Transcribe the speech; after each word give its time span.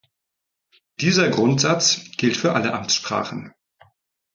Dieser 0.99 1.29
Grundsatz 1.29 2.01
gilt 2.17 2.35
für 2.35 2.53
alle 2.55 2.73
Amtssprachen. 2.73 3.53